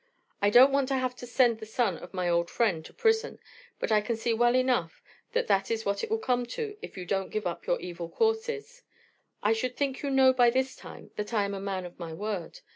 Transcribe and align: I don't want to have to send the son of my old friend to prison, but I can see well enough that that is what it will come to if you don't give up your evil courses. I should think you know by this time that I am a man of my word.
I 0.41 0.49
don't 0.49 0.71
want 0.71 0.87
to 0.87 0.95
have 0.95 1.15
to 1.17 1.27
send 1.27 1.59
the 1.59 1.65
son 1.67 1.99
of 1.99 2.11
my 2.11 2.27
old 2.27 2.49
friend 2.49 2.83
to 2.85 2.91
prison, 2.91 3.37
but 3.77 3.91
I 3.91 4.01
can 4.01 4.15
see 4.17 4.33
well 4.33 4.55
enough 4.55 5.03
that 5.33 5.45
that 5.45 5.69
is 5.69 5.85
what 5.85 6.03
it 6.03 6.09
will 6.09 6.17
come 6.17 6.43
to 6.57 6.75
if 6.81 6.97
you 6.97 7.05
don't 7.05 7.29
give 7.29 7.45
up 7.45 7.67
your 7.67 7.79
evil 7.79 8.09
courses. 8.09 8.81
I 9.43 9.53
should 9.53 9.77
think 9.77 10.01
you 10.01 10.09
know 10.09 10.33
by 10.33 10.49
this 10.49 10.75
time 10.75 11.11
that 11.17 11.35
I 11.35 11.43
am 11.45 11.53
a 11.53 11.61
man 11.61 11.85
of 11.85 11.99
my 11.99 12.13
word. 12.13 12.61